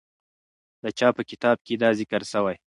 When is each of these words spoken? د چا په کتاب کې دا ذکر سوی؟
د 0.83 0.85
چا 0.99 1.07
په 1.17 1.21
کتاب 1.29 1.57
کې 1.65 1.73
دا 1.81 1.89
ذکر 1.99 2.21
سوی؟ 2.33 2.55